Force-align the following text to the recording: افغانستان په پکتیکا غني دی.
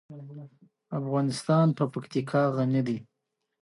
افغانستان 0.99 1.67
په 1.77 1.83
پکتیکا 1.93 2.41
غني 2.55 2.81
دی. 2.87 2.97